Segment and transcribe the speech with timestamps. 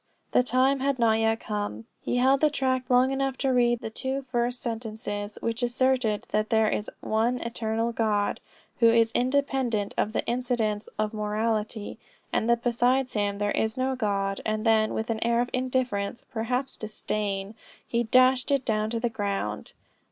[0.31, 1.85] the time had not yet come.
[2.01, 6.49] He held the tract long enough to read the two first sentences, which assert that
[6.49, 8.39] there is one eternal God,
[8.79, 11.99] who is independent of the incidents of mortality
[12.33, 16.25] and that besides him, there is no God; and then with an air of indifference,
[16.31, 17.53] perhaps disdain,
[17.87, 19.73] he dashed it down to the ground!